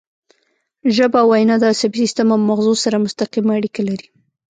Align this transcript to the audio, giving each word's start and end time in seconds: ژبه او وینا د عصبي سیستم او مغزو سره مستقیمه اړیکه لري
ژبه 0.95 1.17
او 1.23 1.29
وینا 1.31 1.55
د 1.59 1.63
عصبي 1.71 1.97
سیستم 2.03 2.27
او 2.33 2.39
مغزو 2.49 2.73
سره 2.83 3.03
مستقیمه 3.05 3.51
اړیکه 3.59 3.81
لري 3.89 4.07